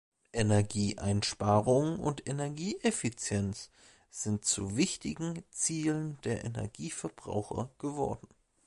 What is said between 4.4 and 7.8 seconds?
zu wichtigen Zielen der Energieverbraucher